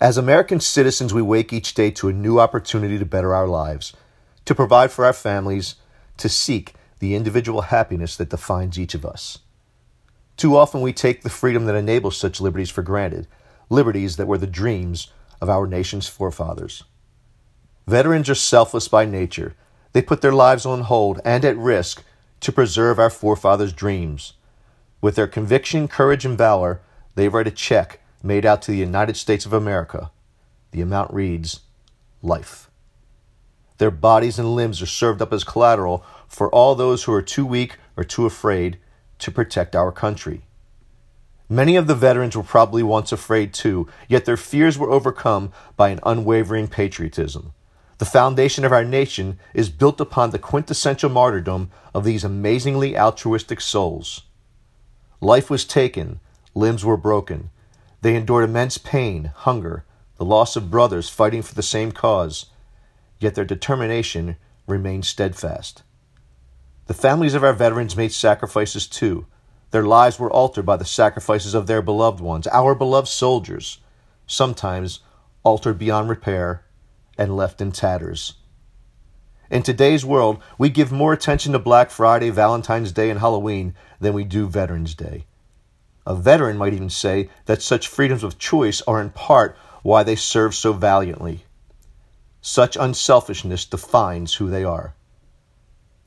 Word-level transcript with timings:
As 0.00 0.16
American 0.16 0.60
citizens, 0.60 1.12
we 1.12 1.20
wake 1.20 1.52
each 1.52 1.74
day 1.74 1.90
to 1.90 2.08
a 2.08 2.12
new 2.14 2.40
opportunity 2.40 2.98
to 2.98 3.04
better 3.04 3.34
our 3.34 3.46
lives, 3.46 3.92
to 4.46 4.54
provide 4.54 4.90
for 4.90 5.04
our 5.04 5.12
families, 5.12 5.74
to 6.16 6.26
seek 6.26 6.72
the 7.00 7.14
individual 7.14 7.62
happiness 7.62 8.16
that 8.16 8.30
defines 8.30 8.78
each 8.78 8.94
of 8.94 9.04
us. 9.04 9.40
Too 10.38 10.56
often 10.56 10.80
we 10.80 10.94
take 10.94 11.20
the 11.20 11.28
freedom 11.28 11.66
that 11.66 11.74
enables 11.74 12.16
such 12.16 12.40
liberties 12.40 12.70
for 12.70 12.80
granted, 12.80 13.26
liberties 13.68 14.16
that 14.16 14.26
were 14.26 14.38
the 14.38 14.46
dreams 14.46 15.12
of 15.38 15.50
our 15.50 15.66
nation's 15.66 16.08
forefathers. 16.08 16.84
Veterans 17.86 18.30
are 18.30 18.34
selfless 18.34 18.88
by 18.88 19.04
nature. 19.04 19.54
They 19.92 20.00
put 20.00 20.22
their 20.22 20.32
lives 20.32 20.64
on 20.64 20.80
hold 20.82 21.20
and 21.26 21.44
at 21.44 21.58
risk 21.58 22.02
to 22.40 22.52
preserve 22.52 22.98
our 22.98 23.10
forefathers' 23.10 23.74
dreams. 23.74 24.32
With 25.02 25.16
their 25.16 25.26
conviction, 25.26 25.88
courage, 25.88 26.24
and 26.24 26.38
valor, 26.38 26.80
they 27.16 27.28
write 27.28 27.48
a 27.48 27.50
check 27.50 27.99
made 28.22 28.44
out 28.44 28.62
to 28.62 28.70
the 28.70 28.78
United 28.78 29.16
States 29.16 29.46
of 29.46 29.52
America. 29.52 30.10
The 30.72 30.80
amount 30.80 31.12
reads 31.12 31.60
life. 32.22 32.70
Their 33.78 33.90
bodies 33.90 34.38
and 34.38 34.54
limbs 34.54 34.82
are 34.82 34.86
served 34.86 35.22
up 35.22 35.32
as 35.32 35.42
collateral 35.42 36.04
for 36.28 36.50
all 36.50 36.74
those 36.74 37.04
who 37.04 37.12
are 37.12 37.22
too 37.22 37.46
weak 37.46 37.76
or 37.96 38.04
too 38.04 38.26
afraid 38.26 38.78
to 39.20 39.30
protect 39.30 39.74
our 39.74 39.90
country. 39.90 40.42
Many 41.48 41.76
of 41.76 41.86
the 41.86 41.94
veterans 41.94 42.36
were 42.36 42.42
probably 42.42 42.82
once 42.82 43.10
afraid 43.10 43.52
too, 43.52 43.88
yet 44.06 44.24
their 44.24 44.36
fears 44.36 44.78
were 44.78 44.90
overcome 44.90 45.52
by 45.76 45.88
an 45.88 45.98
unwavering 46.04 46.68
patriotism. 46.68 47.54
The 47.98 48.04
foundation 48.04 48.64
of 48.64 48.72
our 48.72 48.84
nation 48.84 49.38
is 49.52 49.68
built 49.68 50.00
upon 50.00 50.30
the 50.30 50.38
quintessential 50.38 51.10
martyrdom 51.10 51.70
of 51.92 52.04
these 52.04 52.22
amazingly 52.22 52.96
altruistic 52.96 53.60
souls. 53.60 54.22
Life 55.20 55.50
was 55.50 55.64
taken, 55.64 56.20
limbs 56.54 56.84
were 56.84 56.96
broken, 56.96 57.50
they 58.02 58.16
endured 58.16 58.44
immense 58.44 58.78
pain, 58.78 59.32
hunger, 59.34 59.84
the 60.16 60.24
loss 60.24 60.56
of 60.56 60.70
brothers 60.70 61.08
fighting 61.08 61.42
for 61.42 61.54
the 61.54 61.62
same 61.62 61.92
cause, 61.92 62.46
yet 63.18 63.34
their 63.34 63.44
determination 63.44 64.36
remained 64.66 65.04
steadfast. 65.04 65.82
The 66.86 66.94
families 66.94 67.34
of 67.34 67.44
our 67.44 67.52
veterans 67.52 67.96
made 67.96 68.12
sacrifices 68.12 68.86
too. 68.86 69.26
Their 69.70 69.84
lives 69.84 70.18
were 70.18 70.30
altered 70.30 70.66
by 70.66 70.76
the 70.76 70.84
sacrifices 70.84 71.54
of 71.54 71.66
their 71.66 71.82
beloved 71.82 72.20
ones, 72.20 72.46
our 72.48 72.74
beloved 72.74 73.08
soldiers, 73.08 73.78
sometimes 74.26 75.00
altered 75.42 75.78
beyond 75.78 76.08
repair 76.08 76.64
and 77.16 77.36
left 77.36 77.60
in 77.60 77.70
tatters. 77.70 78.34
In 79.50 79.62
today's 79.62 80.04
world, 80.04 80.40
we 80.58 80.68
give 80.68 80.92
more 80.92 81.12
attention 81.12 81.52
to 81.52 81.58
Black 81.58 81.90
Friday, 81.90 82.30
Valentine's 82.30 82.92
Day, 82.92 83.10
and 83.10 83.20
Halloween 83.20 83.74
than 84.00 84.12
we 84.12 84.24
do 84.24 84.48
Veterans 84.48 84.94
Day. 84.94 85.26
A 86.06 86.14
veteran 86.14 86.56
might 86.56 86.72
even 86.72 86.90
say 86.90 87.28
that 87.46 87.62
such 87.62 87.88
freedoms 87.88 88.24
of 88.24 88.38
choice 88.38 88.82
are 88.82 89.00
in 89.00 89.10
part 89.10 89.56
why 89.82 90.02
they 90.02 90.16
serve 90.16 90.54
so 90.54 90.72
valiantly. 90.72 91.44
Such 92.40 92.76
unselfishness 92.76 93.64
defines 93.64 94.34
who 94.34 94.48
they 94.48 94.64
are. 94.64 94.94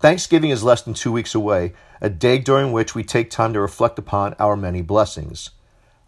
Thanksgiving 0.00 0.50
is 0.50 0.62
less 0.62 0.82
than 0.82 0.94
two 0.94 1.12
weeks 1.12 1.34
away, 1.34 1.72
a 2.00 2.10
day 2.10 2.38
during 2.38 2.72
which 2.72 2.94
we 2.94 3.04
take 3.04 3.30
time 3.30 3.52
to 3.52 3.60
reflect 3.60 3.98
upon 3.98 4.34
our 4.38 4.56
many 4.56 4.82
blessings. 4.82 5.50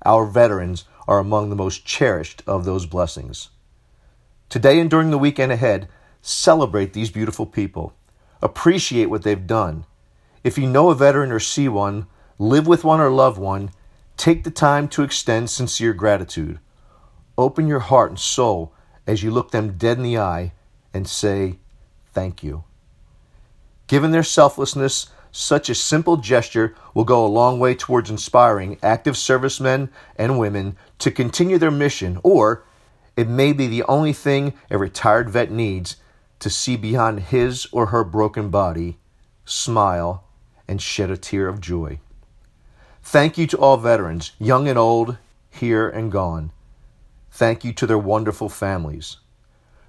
Our 0.04 0.27
veterans 0.27 0.84
are 1.08 1.19
among 1.19 1.50
the 1.50 1.56
most 1.56 1.84
cherished 1.84 2.42
of 2.47 2.64
those 2.64 2.86
blessings. 2.86 3.50
Today 4.48 4.80
and 4.80 4.91
during 4.91 5.10
the 5.10 5.19
weekend 5.19 5.52
ahead, 5.52 5.88
celebrate 6.22 6.92
these 6.92 7.10
beautiful 7.10 7.47
people. 7.47 7.94
Appreciate 8.42 9.06
what 9.06 9.22
they've 9.22 9.47
done. 9.47 9.86
If 10.44 10.58
you 10.58 10.66
know 10.66 10.91
a 10.91 10.94
veteran 10.94 11.32
or 11.32 11.41
see 11.41 11.69
one, 11.69 12.06
live 12.39 12.67
with 12.67 12.84
one 12.84 13.01
or 13.01 13.11
love 13.11 13.39
one, 13.39 13.70
take 14.17 14.45
the 14.45 14.51
time 14.51 14.89
to 14.89 15.03
extend 15.03 15.51
sincere 15.51 15.92
gratitude. 15.92 16.59
Open 17.39 17.67
your 17.67 17.81
heart 17.81 18.11
and 18.11 18.19
soul 18.19 18.73
as 19.06 19.23
you 19.23 19.31
look 19.31 19.51
them 19.51 19.77
dead 19.77 19.98
in 19.98 20.03
the 20.03 20.19
eye 20.19 20.53
and 20.93 21.09
say, 21.09 21.59
Thank 22.12 22.43
you. 22.43 22.65
Given 23.87 24.11
their 24.11 24.23
selflessness, 24.23 25.10
such 25.31 25.69
a 25.69 25.75
simple 25.75 26.16
gesture 26.16 26.75
will 26.94 27.05
go 27.05 27.25
a 27.25 27.28
long 27.28 27.59
way 27.59 27.75
towards 27.75 28.09
inspiring 28.09 28.78
active 28.83 29.16
servicemen 29.19 29.91
and 30.16 30.39
women 30.39 30.77
to 30.99 31.10
continue 31.10 31.59
their 31.59 31.71
mission, 31.71 32.19
or 32.22 32.65
it 33.16 33.28
may 33.28 33.53
be 33.53 33.66
the 33.66 33.83
only 33.83 34.15
thing 34.15 34.55
a 34.71 34.78
retired 34.78 35.28
vet 35.28 35.50
needs 35.50 35.97
to 36.39 36.49
see 36.49 36.77
beyond 36.77 37.21
his 37.21 37.66
or 37.71 37.87
her 37.87 38.03
broken 38.03 38.49
body, 38.49 38.99
smile, 39.44 40.25
and 40.66 40.81
shed 40.81 41.10
a 41.10 41.16
tear 41.16 41.49
of 41.49 41.60
joy. 41.60 41.99
Thank 43.09 43.39
you 43.39 43.47
to 43.47 43.59
all 43.59 43.77
veterans, 43.77 44.33
young 44.37 44.67
and 44.67 44.77
old, 44.77 45.17
here 45.49 45.89
and 45.89 46.11
gone. 46.11 46.50
Thank 47.31 47.65
you 47.65 47.72
to 47.75 47.87
their 47.87 47.97
wonderful 47.97 48.49
families. 48.49 49.19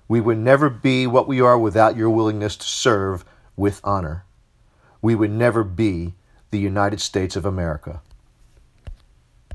We 0.08 0.22
would 0.22 0.38
never 0.38 0.70
be 0.70 1.08
what 1.08 1.28
we 1.28 1.42
are 1.42 1.58
without 1.58 1.98
your 1.98 2.12
willingness 2.12 2.56
to 2.58 2.68
serve 2.68 3.26
with 3.56 3.82
honor. 3.84 4.26
We 5.02 5.16
would 5.16 5.32
never 5.32 5.64
be 5.64 6.14
the 6.52 6.60
United 6.60 7.02
States 7.02 7.36
of 7.36 7.44
America. 7.44 8.02